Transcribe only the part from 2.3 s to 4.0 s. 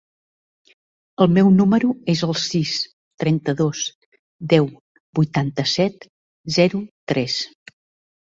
sis, trenta-dos,